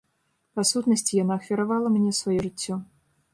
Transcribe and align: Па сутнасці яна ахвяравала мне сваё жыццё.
Па 0.55 0.63
сутнасці 0.69 1.19
яна 1.23 1.33
ахвяравала 1.41 1.87
мне 1.97 2.15
сваё 2.21 2.39
жыццё. 2.47 2.81